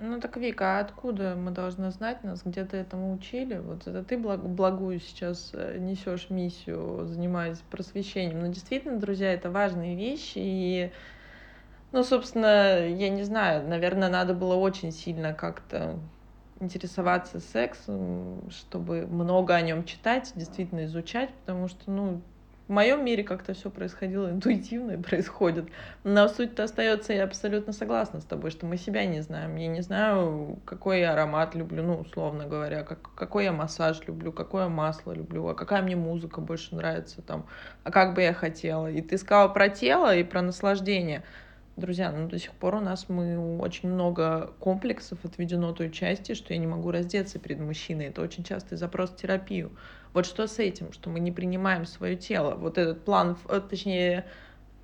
[0.00, 3.58] Ну так, Вика, а откуда мы должны знать, нас где-то этому учили?
[3.58, 8.38] Вот это ты благ, благую сейчас э, несешь миссию, занимаясь просвещением.
[8.40, 10.38] Но действительно, друзья, это важные вещи.
[10.38, 10.92] И,
[11.90, 15.98] ну, собственно, я не знаю, наверное, надо было очень сильно как-то
[16.60, 22.22] интересоваться сексом, чтобы много о нем читать, действительно изучать, потому что, ну,
[22.68, 25.70] в моем мире как-то все происходило интуитивно и происходит.
[26.04, 29.56] Но суть-то остается, я абсолютно согласна с тобой, что мы себя не знаем.
[29.56, 34.32] Я не знаю, какой я аромат люблю, ну, условно говоря, как, какой я массаж люблю,
[34.32, 37.46] какое масло люблю, а какая мне музыка больше нравится там,
[37.84, 38.90] а как бы я хотела.
[38.90, 41.24] И ты сказала про тело и про наслаждение.
[41.78, 46.52] Друзья, ну до сих пор у нас мы очень много комплексов отведено той части, что
[46.52, 48.06] я не могу раздеться перед мужчиной.
[48.06, 49.70] Это очень частый запрос в терапию.
[50.12, 52.56] Вот что с этим, что мы не принимаем свое тело.
[52.56, 54.26] Вот этот план, э, точнее,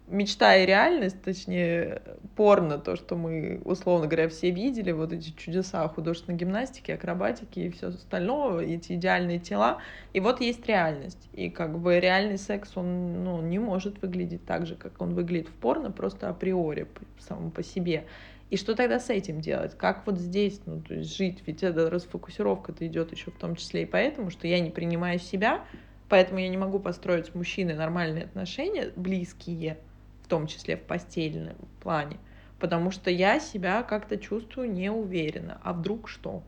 [0.07, 2.03] мечта и реальность, точнее,
[2.37, 7.71] порно, то, что мы, условно говоря, все видели, вот эти чудеса художественной гимнастики, акробатики и
[7.71, 9.81] все остальное, эти идеальные тела,
[10.13, 11.29] и вот есть реальность.
[11.33, 15.49] И как бы реальный секс, он ну, не может выглядеть так же, как он выглядит
[15.49, 16.87] в порно, просто априори,
[17.19, 18.05] самому по себе.
[18.51, 19.77] И что тогда с этим делать?
[19.77, 21.43] Как вот здесь, ну, то есть жить?
[21.47, 25.65] Ведь эта расфокусировка-то идет еще в том числе и поэтому, что я не принимаю себя,
[26.11, 29.79] поэтому я не могу построить с мужчиной нормальные отношения, близкие,
[30.25, 32.17] в том числе в постельном плане,
[32.59, 35.61] потому что я себя как-то чувствую неуверенно.
[35.63, 36.43] А вдруг что?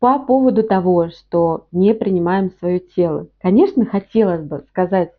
[0.00, 3.28] По поводу того, что не принимаем свое тело.
[3.40, 5.12] Конечно, хотелось бы сказать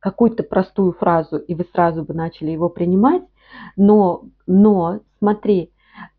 [0.00, 3.22] какую-то простую фразу, и вы сразу бы начали его принимать,
[3.76, 5.72] но, но смотри,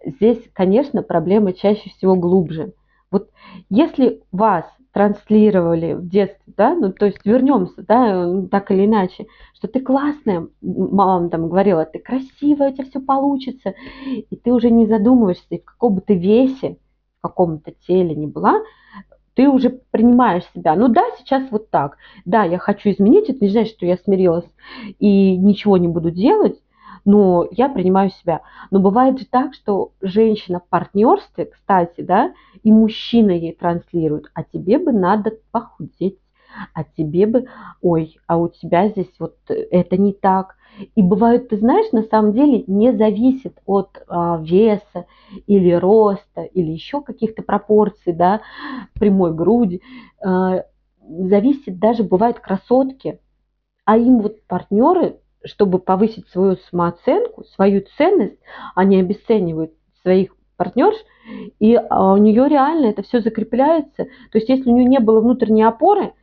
[0.05, 2.73] здесь, конечно, проблема чаще всего глубже.
[3.09, 3.31] Вот
[3.69, 9.67] если вас транслировали в детстве, да, ну, то есть вернемся, да, так или иначе, что
[9.67, 13.73] ты классная, мама там говорила, ты красивая, у тебя все получится,
[14.05, 16.77] и ты уже не задумываешься, и в каком бы ты весе,
[17.19, 18.61] в каком-то теле не была,
[19.33, 20.75] ты уже принимаешь себя.
[20.75, 21.97] Ну да, сейчас вот так.
[22.23, 24.49] Да, я хочу изменить, это не значит, что я смирилась
[24.99, 26.57] и ничего не буду делать,
[27.05, 28.41] но я принимаю себя.
[28.71, 34.43] Но бывает же так, что женщина в партнерстве, кстати, да, и мужчина ей транслирует, а
[34.43, 36.19] тебе бы надо похудеть,
[36.73, 37.47] а тебе бы,
[37.81, 40.55] ой, а у тебя здесь вот это не так.
[40.95, 45.05] И бывает, ты знаешь, на самом деле не зависит от а, веса
[45.47, 48.41] или роста или еще каких-то пропорций, да,
[48.93, 49.81] прямой груди.
[50.21, 50.63] А,
[51.07, 53.19] зависит даже, бывает, красотки,
[53.85, 58.39] а им вот партнеры чтобы повысить свою самооценку, свою ценность,
[58.75, 60.95] они обесценивают своих партнерш,
[61.59, 64.05] и а, у нее реально это все закрепляется.
[64.31, 66.13] То есть если у нее не было внутренней опоры,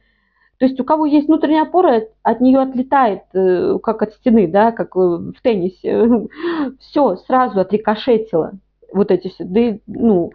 [0.59, 4.71] то есть у кого есть внутренняя опора, от нее отлетает, э, как от стены, да,
[4.71, 6.29] как в теннисе.
[6.79, 8.53] Все сразу отрикошетило.
[8.93, 9.43] Вот эти все.
[9.43, 10.31] Да, ну,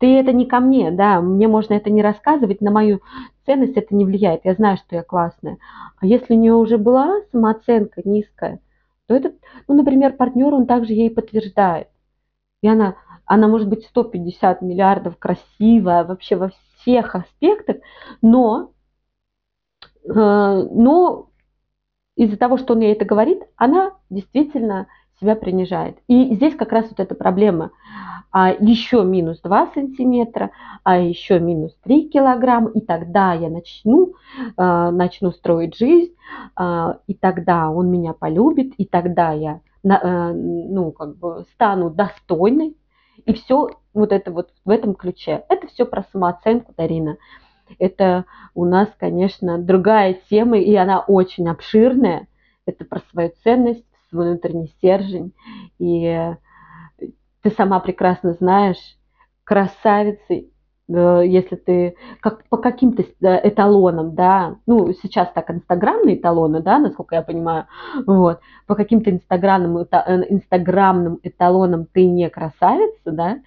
[0.00, 3.00] ты это не ко мне, да, мне можно это не рассказывать, на мою
[3.44, 5.58] ценность это не влияет, я знаю, что я классная.
[5.98, 8.60] А если у нее уже была самооценка низкая,
[9.06, 9.34] то этот,
[9.68, 11.88] ну, например, партнер, он также ей подтверждает.
[12.62, 17.76] И она, она может быть 150 миллиардов красивая вообще во всех аспектах,
[18.22, 18.72] но,
[20.04, 21.30] э, но
[22.16, 24.86] из-за того, что он ей это говорит, она действительно
[25.20, 25.98] себя принижает.
[26.08, 27.70] И здесь как раз вот эта проблема.
[28.32, 30.50] А еще минус 2 сантиметра,
[30.84, 34.14] а еще минус 3 килограмма, и тогда я начну,
[34.56, 36.14] э, начну строить жизнь,
[36.58, 42.76] э, и тогда он меня полюбит, и тогда я э, ну, как бы стану достойной.
[43.26, 45.44] И все вот это вот в этом ключе.
[45.48, 47.16] Это все про самооценку, Дарина.
[47.78, 52.28] Это у нас, конечно, другая тема, и она очень обширная.
[52.66, 55.32] Это про свою ценность, свой внутренний стержень.
[55.78, 56.34] И
[57.42, 58.96] ты сама прекрасно знаешь,
[59.44, 60.52] красавицей,
[60.88, 66.78] э, если ты как, по каким-то э, эталонам, да, ну, сейчас так инстаграмные эталоны, да,
[66.78, 67.66] насколько я понимаю,
[68.06, 69.86] вот, по каким-то инстаграмным, э,
[70.28, 73.38] инстаграмным эталонам ты не красавица, да,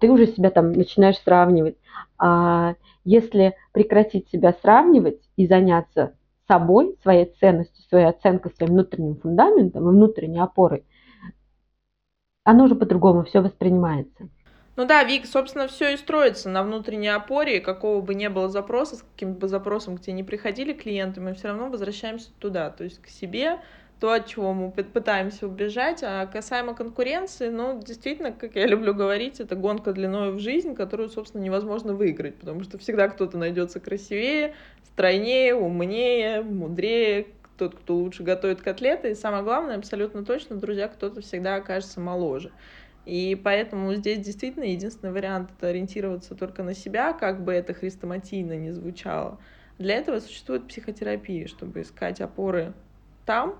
[0.00, 1.76] ты уже себя там начинаешь сравнивать.
[2.18, 6.14] А если прекратить себя сравнивать и заняться
[6.50, 10.84] собой, своей ценностью, своей оценкой, своим внутренним фундаментом и внутренней опорой,
[12.42, 14.28] оно уже по-другому все воспринимается.
[14.74, 18.96] Ну да, Вик, собственно, все и строится на внутренней опоре, какого бы ни было запроса,
[18.96, 22.82] с каким бы запросом к тебе не приходили клиенты, мы все равно возвращаемся туда, то
[22.82, 23.60] есть к себе,
[24.00, 26.02] то, от чего мы пытаемся убежать.
[26.02, 31.10] А касаемо конкуренции, ну, действительно, как я люблю говорить, это гонка длиной в жизнь, которую,
[31.10, 34.54] собственно, невозможно выиграть, потому что всегда кто-то найдется красивее,
[34.92, 41.20] стройнее, умнее, мудрее, тот, кто лучше готовит котлеты, и самое главное, абсолютно точно, друзья, кто-то
[41.20, 42.52] всегда окажется моложе.
[43.06, 48.56] И поэтому здесь действительно единственный вариант это ориентироваться только на себя, как бы это хрестоматийно
[48.56, 49.38] не звучало.
[49.78, 52.74] Для этого существует психотерапия, чтобы искать опоры
[53.26, 53.58] там,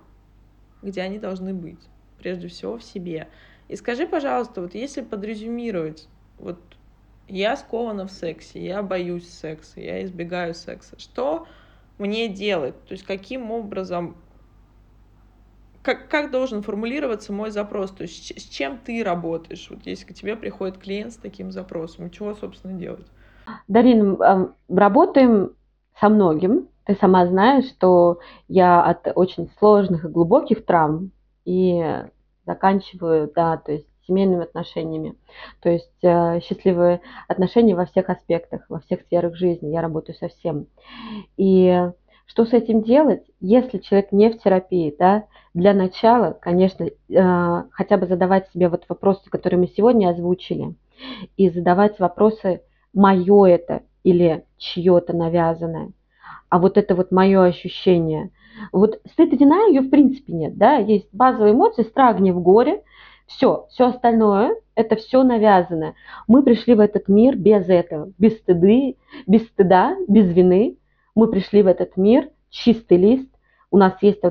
[0.83, 1.81] где они должны быть,
[2.19, 3.29] прежде всего в себе.
[3.69, 6.09] И скажи, пожалуйста, вот если подрезюмировать,
[6.39, 6.59] вот
[7.31, 11.47] я скована в сексе, я боюсь секса, я избегаю секса, что
[11.99, 12.75] мне делать?
[12.87, 14.17] То есть каким образом,
[15.83, 17.91] как, как должен формулироваться мой запрос?
[17.91, 19.69] То есть с, чем ты работаешь?
[19.71, 23.07] Вот если к тебе приходит клиент с таким запросом, чего, собственно, делать?
[23.69, 24.19] Дарин,
[24.69, 25.53] работаем
[25.99, 26.69] со многим.
[26.85, 28.19] Ты сама знаешь, что
[28.49, 31.13] я от очень сложных и глубоких травм
[31.45, 31.83] и
[32.47, 35.15] заканчиваю, да, то есть семейными отношениями.
[35.63, 39.69] То есть э, счастливые отношения во всех аспектах, во всех сферах жизни.
[39.69, 40.67] Я работаю со всем.
[41.37, 41.91] И
[42.27, 47.97] что с этим делать, если человек не в терапии, да, для начала, конечно, э, хотя
[47.97, 50.75] бы задавать себе вот вопросы, которые мы сегодня озвучили,
[51.37, 55.93] и задавать вопросы, мое это или чье-то навязанное,
[56.49, 58.31] а вот это вот мое ощущение.
[58.73, 62.83] Вот стыд и вина ее в принципе нет, да, есть базовые эмоции, страх, гнев, горе,
[63.31, 65.95] все, все остальное это все навязанное.
[66.27, 70.79] Мы пришли в этот мир без этого, без стыды, без стыда, без вины,
[71.15, 73.29] мы пришли в этот мир, чистый лист,
[73.71, 74.29] у нас есть э,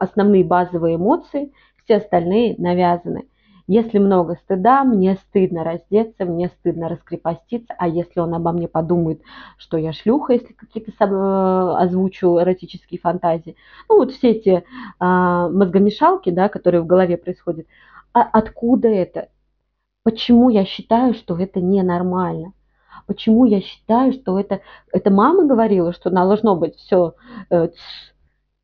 [0.00, 1.52] основные базовые эмоции,
[1.84, 3.26] все остальные навязаны.
[3.66, 9.20] Если много стыда, мне стыдно раздеться, мне стыдно раскрепоститься, а если он обо мне подумает,
[9.58, 13.56] что я шлюха, если какие-то э, озвучу эротические фантазии,
[13.88, 14.64] ну вот все эти
[14.98, 17.66] а, мозгомешалки, да, которые в голове происходят,
[18.12, 19.28] а откуда это?
[20.02, 22.52] Почему я считаю, что это ненормально?
[23.06, 24.60] Почему я считаю, что это...
[24.92, 27.14] Это мама говорила, что должно быть все...
[27.50, 27.68] Э,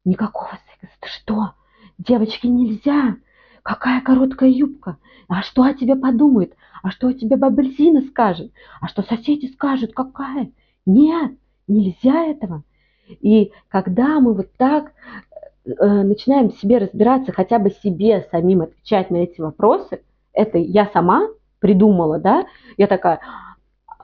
[0.04, 0.96] никакого секса.
[1.00, 1.52] Ты что?
[1.98, 3.16] Девочке нельзя.
[3.62, 4.98] Какая короткая юбка.
[5.28, 6.54] А что о тебе подумают?
[6.82, 8.52] А что о тебе бабельзина скажет?
[8.80, 9.94] А что соседи скажут?
[9.94, 10.52] Какая?
[10.84, 11.32] Нет,
[11.66, 12.62] нельзя этого.
[13.08, 14.92] И когда мы вот так
[15.64, 20.02] начинаем себе разбираться, хотя бы себе самим отвечать на эти вопросы,
[20.32, 21.28] это я сама
[21.60, 22.46] придумала, да,
[22.76, 23.20] я такая,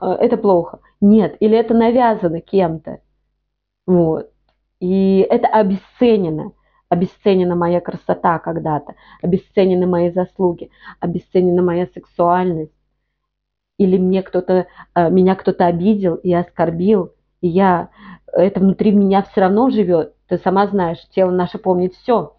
[0.01, 0.79] а, это плохо.
[0.99, 2.99] Нет, или это навязано кем-то.
[3.85, 4.31] Вот.
[4.79, 6.53] И это обесценено.
[6.89, 12.73] Обесценена моя красота когда-то, обесценены мои заслуги, обесценена моя сексуальность.
[13.77, 17.89] Или мне кто-то, а, меня кто-то обидел и оскорбил, и я,
[18.33, 20.15] это внутри меня все равно живет.
[20.31, 22.37] Ты сама знаешь, тело наше помнит все.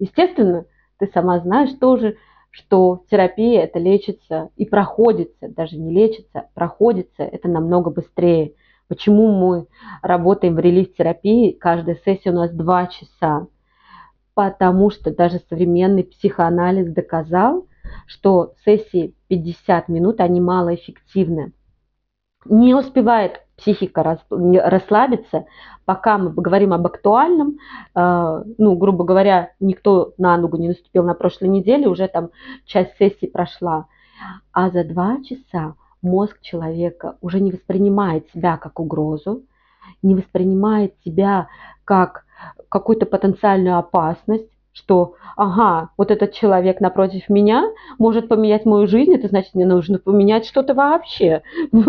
[0.00, 0.64] Естественно,
[0.98, 2.16] ты сама знаешь тоже,
[2.50, 8.54] что терапия это лечится и проходится, даже не лечится, проходится это намного быстрее.
[8.88, 9.68] Почему мы
[10.02, 13.46] работаем в релиз-терапии, каждая сессия у нас два часа?
[14.34, 17.68] Потому что даже современный психоанализ доказал,
[18.08, 21.52] что сессии 50 минут, они малоэффективны.
[22.46, 25.46] Не успевает психика расслабиться,
[25.84, 27.58] пока мы говорим об актуальном,
[27.94, 32.30] э, ну, грубо говоря, никто на ногу не наступил на прошлой неделе, уже там
[32.64, 33.86] часть сессии прошла.
[34.52, 39.42] А за два часа мозг человека уже не воспринимает себя как угрозу,
[40.02, 41.48] не воспринимает себя
[41.84, 42.24] как
[42.68, 47.64] какую-то потенциальную опасность, что, ага, вот этот человек напротив меня
[47.98, 51.42] может поменять мою жизнь, это значит, мне нужно поменять что-то вообще,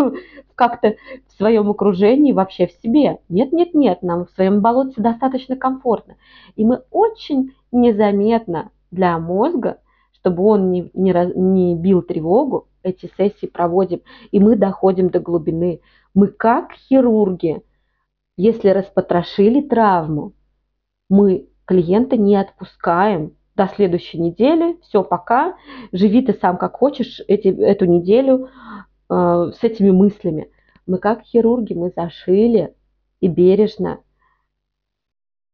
[0.56, 0.96] как-то
[1.28, 3.18] в своем окружении, вообще в себе.
[3.28, 6.16] Нет, нет, нет, нам в своем болоте достаточно комфортно.
[6.56, 9.78] И мы очень незаметно для мозга,
[10.12, 14.00] чтобы он не, не, не бил тревогу, эти сессии проводим,
[14.32, 15.80] и мы доходим до глубины.
[16.12, 17.62] Мы как хирурги,
[18.36, 20.32] если распотрошили травму,
[21.08, 25.54] мы клиента не отпускаем до следующей недели, все, пока,
[25.92, 28.48] живи ты сам как хочешь эти, эту неделю
[29.08, 30.50] э, с этими мыслями.
[30.88, 32.74] Мы как хирурги, мы зашили
[33.20, 34.00] и бережно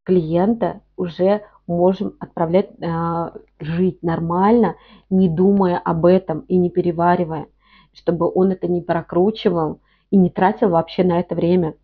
[0.04, 4.76] клиента уже можем отправлять э, жить нормально,
[5.10, 7.48] не думая об этом и не переваривая,
[7.92, 11.74] чтобы он это не прокручивал и не тратил вообще на это время.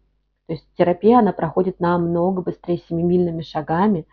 [0.53, 4.07] То есть терапия, она проходит намного быстрее семимильными шагами,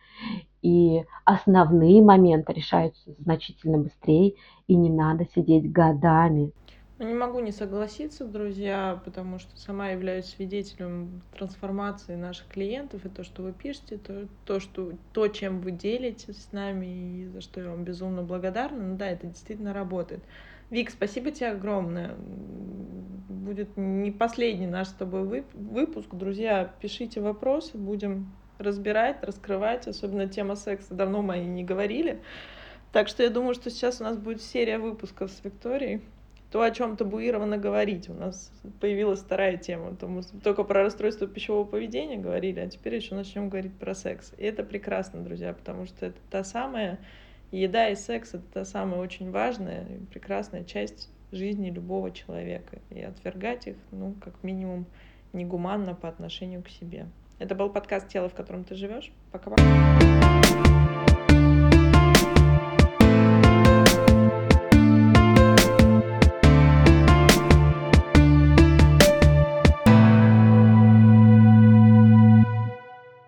[0.61, 4.35] и основные моменты решаются значительно быстрее,
[4.65, 6.53] и не надо сидеть годами.
[6.97, 13.09] Ну, не могу не согласиться, друзья, потому что сама являюсь свидетелем трансформации наших клиентов, и
[13.09, 17.41] то, что вы пишете, то, то, что, то чем вы делитесь с нами, и за
[17.41, 20.23] что я вам безумно благодарна, ну да, это действительно работает.
[20.69, 22.15] Вик, спасибо тебе огромное.
[23.27, 26.09] Будет не последний наш с тобой выпуск.
[26.11, 30.93] Друзья, пишите вопросы, будем разбирать, раскрывать, особенно тема секса.
[30.93, 32.21] Давно мы не говорили.
[32.91, 36.01] Так что я думаю, что сейчас у нас будет серия выпусков с Викторией.
[36.51, 38.09] То, о чем табуировано говорить.
[38.09, 39.95] У нас появилась вторая тема.
[39.95, 44.33] То мы только про расстройство пищевого поведения говорили, а теперь еще начнем говорить про секс.
[44.37, 46.99] И это прекрасно, друзья, потому что это та самая
[47.51, 52.79] еда и секс это та самая очень важная и прекрасная часть жизни любого человека.
[52.89, 54.85] И отвергать их, ну, как минимум,
[55.33, 57.07] негуманно по отношению к себе.
[57.37, 59.11] Это был подкаст «Тело, в котором ты живешь».
[59.31, 59.63] Пока-пока.